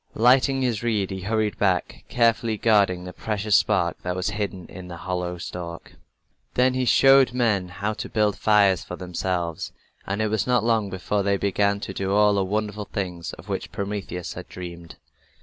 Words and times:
Lighting 0.15 0.63
his 0.63 0.81
reed, 0.81 1.11
he 1.11 1.21
hurried 1.21 1.59
back, 1.59 2.05
carefully 2.09 2.57
guarding 2.57 3.03
the 3.03 3.13
precious 3.13 3.55
spark 3.55 4.01
that 4.01 4.15
was 4.15 4.31
hidden 4.31 4.65
in 4.65 4.87
the 4.87 4.97
hollow 4.97 5.37
stalk. 5.37 5.91
Then 6.55 6.73
he 6.73 6.85
showed 6.85 7.33
men 7.33 7.67
how 7.69 7.93
to 7.93 8.09
build 8.09 8.35
fires 8.35 8.83
for 8.83 8.95
themselves, 8.95 9.71
and 10.07 10.19
it 10.19 10.29
was 10.29 10.47
not 10.47 10.63
long 10.63 10.89
before 10.89 11.21
they 11.21 11.37
began 11.37 11.79
to 11.81 11.93
do 11.93 12.13
all 12.15 12.33
the 12.33 12.43
wonderful 12.43 12.85
things 12.85 13.33
of 13.33 13.47
which 13.47 13.71
Prometheus 13.71 14.33
had 14.33 14.49
dreamed. 14.49 14.95